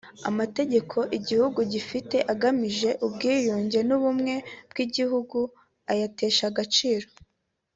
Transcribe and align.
Amategeko 0.29 0.97
igihugu 1.17 1.59
gifite 1.73 2.17
agamije 2.33 2.89
ubwiyunge 3.05 3.79
n’ubumwe 3.87 4.35
bw’igihugu 4.71 5.39
ayatesha 5.91 6.43
agaciro 6.51 7.07